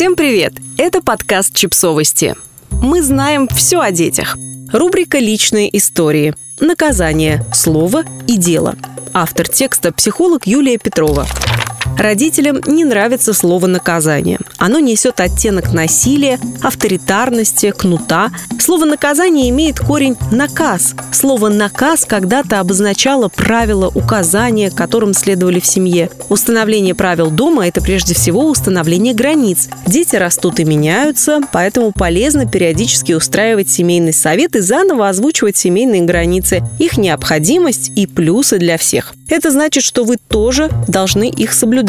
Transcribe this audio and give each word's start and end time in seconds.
Всем 0.00 0.16
привет! 0.16 0.54
Это 0.78 1.02
подкаст 1.02 1.54
«Чипсовости». 1.54 2.34
Мы 2.70 3.02
знаем 3.02 3.46
все 3.48 3.80
о 3.80 3.90
детях. 3.90 4.34
Рубрика 4.72 5.18
«Личные 5.18 5.76
истории». 5.76 6.32
Наказание, 6.58 7.44
слово 7.52 8.04
и 8.26 8.38
дело. 8.38 8.76
Автор 9.12 9.46
текста– 9.46 9.92
психолог 9.94 10.46
Юлия 10.46 10.78
Петрова. 10.78 11.26
Родителям 11.98 12.60
не 12.66 12.84
нравится 12.84 13.32
слово 13.34 13.66
«наказание». 13.66 14.38
Оно 14.58 14.78
несет 14.78 15.20
оттенок 15.20 15.72
насилия, 15.72 16.38
авторитарности, 16.62 17.72
кнута. 17.72 18.30
Слово 18.58 18.84
«наказание» 18.84 19.50
имеет 19.50 19.80
корень 19.80 20.16
«наказ». 20.30 20.94
Слово 21.12 21.48
«наказ» 21.48 22.04
когда-то 22.04 22.60
обозначало 22.60 23.28
правила, 23.28 23.88
указания, 23.88 24.70
которым 24.70 25.12
следовали 25.12 25.60
в 25.60 25.66
семье. 25.66 26.10
Установление 26.28 26.94
правил 26.94 27.30
дома– 27.30 27.66
это 27.68 27.80
прежде 27.80 28.14
всего 28.14 28.48
установление 28.48 29.12
границ. 29.12 29.68
Дети 29.86 30.16
растут 30.16 30.60
и 30.60 30.64
меняются, 30.64 31.40
поэтому 31.52 31.92
полезно 31.92 32.46
периодически 32.46 33.12
устраивать 33.12 33.70
семейный 33.70 34.12
совет 34.12 34.56
и 34.56 34.60
заново 34.60 35.08
озвучивать 35.08 35.56
семейные 35.56 36.02
границы, 36.02 36.62
их 36.78 36.96
необходимость 36.96 37.92
и 37.96 38.06
плюсы 38.06 38.58
для 38.58 38.78
всех. 38.78 39.14
Это 39.28 39.50
значит, 39.50 39.84
что 39.84 40.04
вы 40.04 40.16
тоже 40.16 40.70
должны 40.88 41.28
их 41.28 41.52
соблюдать. 41.52 41.79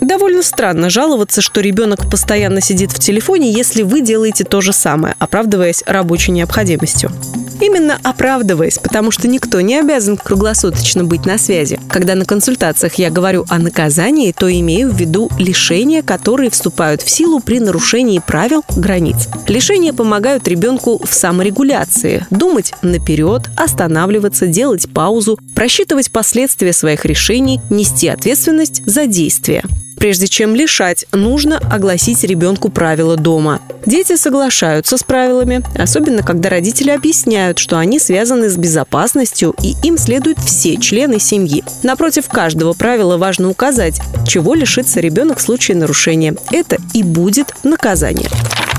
Довольно 0.00 0.42
странно 0.42 0.90
жаловаться, 0.90 1.40
что 1.42 1.60
ребенок 1.60 2.10
постоянно 2.10 2.60
сидит 2.60 2.90
в 2.90 2.98
телефоне, 2.98 3.52
если 3.52 3.82
вы 3.82 4.00
делаете 4.00 4.44
то 4.44 4.60
же 4.60 4.72
самое, 4.72 5.14
оправдываясь 5.18 5.82
рабочей 5.86 6.32
необходимостью. 6.32 7.12
Именно 7.60 7.98
оправдываясь, 8.02 8.78
потому 8.78 9.10
что 9.10 9.28
никто 9.28 9.60
не 9.60 9.78
обязан 9.78 10.16
круглосуточно 10.16 11.04
быть 11.04 11.26
на 11.26 11.38
связи. 11.38 11.78
Когда 11.88 12.14
на 12.14 12.24
консультациях 12.24 12.94
я 12.94 13.10
говорю 13.10 13.44
о 13.48 13.58
наказании, 13.58 14.32
то 14.32 14.50
имею 14.50 14.90
в 14.90 14.96
виду 14.96 15.30
лишения, 15.38 16.02
которые 16.02 16.50
вступают 16.50 17.02
в 17.02 17.10
силу 17.10 17.40
при 17.40 17.60
нарушении 17.60 18.18
правил 18.18 18.64
границ. 18.74 19.28
Лишения 19.46 19.92
помогают 19.92 20.48
ребенку 20.48 21.00
в 21.04 21.12
саморегуляции, 21.12 22.26
думать 22.30 22.72
наперед, 22.82 23.50
останавливаться, 23.56 24.46
делать 24.46 24.88
паузу, 24.92 25.38
просчитывать 25.54 26.10
последствия 26.10 26.72
своих 26.72 27.04
решений, 27.04 27.60
нести 27.68 28.08
ответственность 28.08 28.82
за 28.86 29.06
действия. 29.06 29.62
Прежде 30.00 30.28
чем 30.28 30.54
лишать, 30.54 31.04
нужно 31.12 31.58
огласить 31.58 32.24
ребенку 32.24 32.70
правила 32.70 33.18
дома. 33.18 33.60
Дети 33.84 34.16
соглашаются 34.16 34.96
с 34.96 35.02
правилами, 35.02 35.62
особенно 35.78 36.22
когда 36.22 36.48
родители 36.48 36.90
объясняют, 36.90 37.58
что 37.58 37.78
они 37.78 38.00
связаны 38.00 38.48
с 38.48 38.56
безопасностью 38.56 39.54
и 39.62 39.74
им 39.82 39.98
следуют 39.98 40.38
все 40.38 40.78
члены 40.78 41.20
семьи. 41.20 41.62
Напротив 41.82 42.28
каждого 42.28 42.72
правила 42.72 43.18
важно 43.18 43.50
указать, 43.50 44.00
чего 44.26 44.54
лишится 44.54 45.00
ребенок 45.00 45.36
в 45.36 45.42
случае 45.42 45.76
нарушения. 45.76 46.34
Это 46.50 46.78
и 46.94 47.02
будет 47.02 47.54
наказание. 47.62 48.30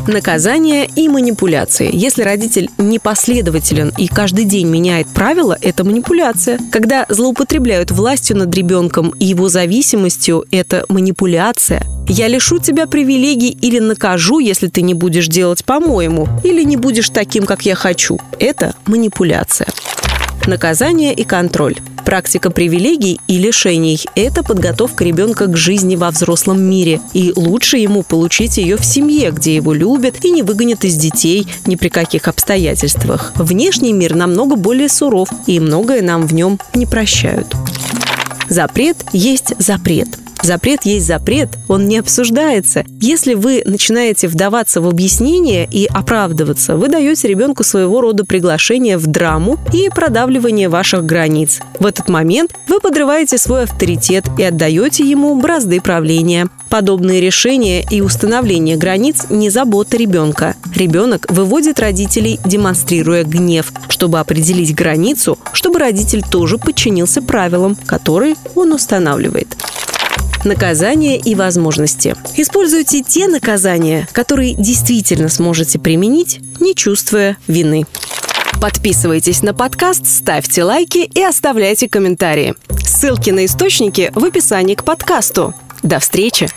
Наказание 0.07 0.89
и 0.95 1.07
манипуляции. 1.07 1.89
Если 1.93 2.23
родитель 2.23 2.69
непоследователен 2.79 3.93
и 3.97 4.07
каждый 4.07 4.45
день 4.45 4.67
меняет 4.67 5.07
правила, 5.07 5.55
это 5.61 5.83
манипуляция. 5.83 6.59
Когда 6.71 7.05
злоупотребляют 7.07 7.91
властью 7.91 8.37
над 8.37 8.53
ребенком 8.55 9.09
и 9.19 9.25
его 9.25 9.47
зависимостью, 9.47 10.45
это 10.51 10.85
манипуляция. 10.89 11.83
Я 12.07 12.27
лишу 12.27 12.57
тебя 12.57 12.87
привилегий 12.87 13.51
или 13.51 13.77
накажу, 13.77 14.39
если 14.39 14.67
ты 14.67 14.81
не 14.81 14.95
будешь 14.95 15.27
делать 15.27 15.63
по-моему, 15.63 16.27
или 16.43 16.63
не 16.63 16.77
будешь 16.77 17.09
таким, 17.09 17.45
как 17.45 17.65
я 17.65 17.75
хочу. 17.75 18.19
Это 18.39 18.75
манипуляция. 18.87 19.67
Наказание 20.47 21.13
и 21.13 21.23
контроль. 21.23 21.77
Практика 22.11 22.51
привилегий 22.51 23.21
и 23.29 23.37
лишений– 23.37 23.97
это 24.15 24.43
подготовка 24.43 25.05
ребенка 25.05 25.45
к 25.45 25.55
жизни 25.55 25.95
во 25.95 26.11
взрослом 26.11 26.61
мире. 26.61 26.99
И 27.13 27.31
лучше 27.33 27.77
ему 27.77 28.03
получить 28.03 28.57
ее 28.57 28.75
в 28.75 28.83
семье, 28.83 29.31
где 29.31 29.55
его 29.55 29.71
любят 29.71 30.25
и 30.25 30.29
не 30.29 30.43
выгонят 30.43 30.83
из 30.83 30.97
детей 30.97 31.47
ни 31.65 31.77
при 31.77 31.87
каких 31.87 32.27
обстоятельствах. 32.27 33.31
Внешний 33.35 33.93
мир 33.93 34.13
намного 34.13 34.57
более 34.57 34.89
суров, 34.89 35.29
и 35.47 35.61
многое 35.61 36.01
нам 36.01 36.27
в 36.27 36.33
нем 36.33 36.59
не 36.73 36.85
прощают. 36.85 37.47
Запрет 38.49 38.97
есть 39.13 39.53
запрет. 39.57 40.09
Запрет 40.43 40.85
есть 40.85 41.05
запрет, 41.05 41.49
он 41.67 41.87
не 41.87 41.99
обсуждается. 41.99 42.83
Если 42.99 43.35
вы 43.35 43.61
начинаете 43.65 44.27
вдаваться 44.27 44.81
в 44.81 44.87
объяснение 44.87 45.67
и 45.69 45.85
оправдываться, 45.85 46.77
вы 46.77 46.87
даете 46.87 47.27
ребенку 47.27 47.63
своего 47.63 48.01
рода 48.01 48.25
приглашение 48.25 48.97
в 48.97 49.05
драму 49.05 49.59
и 49.71 49.89
продавливание 49.89 50.67
ваших 50.67 51.05
границ. 51.05 51.59
В 51.79 51.85
этот 51.85 52.09
момент 52.09 52.55
вы 52.67 52.79
подрываете 52.79 53.37
свой 53.37 53.63
авторитет 53.63 54.25
и 54.39 54.43
отдаете 54.43 55.07
ему 55.07 55.39
бразды 55.39 55.79
правления. 55.79 56.49
Подобные 56.69 57.21
решения 57.21 57.83
и 57.89 58.01
установление 58.01 58.77
границ 58.77 59.27
не 59.29 59.49
забота 59.49 59.97
ребенка. 59.97 60.55
Ребенок 60.75 61.29
выводит 61.29 61.79
родителей, 61.79 62.39
демонстрируя 62.45 63.23
гнев, 63.23 63.71
чтобы 63.89 64.19
определить 64.19 64.73
границу, 64.73 65.37
чтобы 65.53 65.79
родитель 65.79 66.23
тоже 66.23 66.57
подчинился 66.57 67.21
правилам, 67.21 67.77
которые 67.85 68.35
он 68.55 68.73
устанавливает 68.73 69.55
наказания 70.45 71.17
и 71.17 71.35
возможности. 71.35 72.15
Используйте 72.35 73.03
те 73.03 73.27
наказания, 73.27 74.07
которые 74.11 74.53
действительно 74.53 75.29
сможете 75.29 75.79
применить, 75.79 76.39
не 76.59 76.75
чувствуя 76.75 77.37
вины. 77.47 77.85
Подписывайтесь 78.61 79.41
на 79.41 79.53
подкаст, 79.53 80.05
ставьте 80.05 80.63
лайки 80.63 80.99
и 80.99 81.23
оставляйте 81.23 81.89
комментарии. 81.89 82.53
Ссылки 82.83 83.31
на 83.31 83.45
источники 83.45 84.11
в 84.13 84.23
описании 84.23 84.75
к 84.75 84.83
подкасту. 84.83 85.55
До 85.81 85.99
встречи! 85.99 86.47